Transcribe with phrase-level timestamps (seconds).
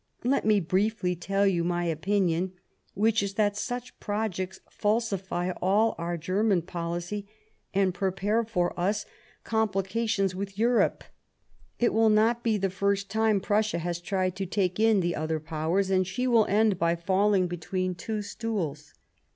[0.23, 2.53] Let me briefly tell you my opinion,
[2.95, 7.27] which is that such projects falsify all our German policy
[7.71, 9.05] and prepare for us
[9.45, 11.03] complica 71 Bismarck tions with Europe.
[11.77, 15.39] It will not be the first time Prussia has tried to take in the other
[15.39, 18.95] Powers, and she will end by falling between two stools."